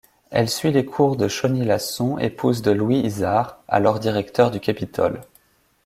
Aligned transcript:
Elle 0.31 0.49
suit 0.49 0.71
les 0.71 0.83
cours 0.83 1.15
de 1.15 1.27
Chauny-Lasson, 1.27 2.17
épouse 2.17 2.63
de 2.63 2.71
Louis 2.71 3.01
Izar, 3.01 3.59
alors 3.67 3.99
directeur 3.99 4.49
du 4.49 4.59
Capitole. 4.59 5.21